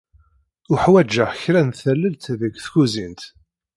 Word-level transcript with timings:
Uḥwaǧeɣ 0.73 1.29
kra 1.41 1.61
n 1.67 1.69
tallelt 1.79 2.25
deg 2.41 2.53
tkuzint. 2.63 3.21